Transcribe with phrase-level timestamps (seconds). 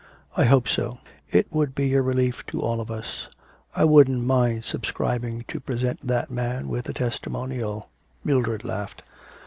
[0.35, 0.97] 'I hope so.
[1.29, 3.29] It would be a relief to all of us.
[3.75, 7.87] I wouldn't mind subscribing to present that man with a testimonial.'
[8.23, 9.03] Mildred laughed.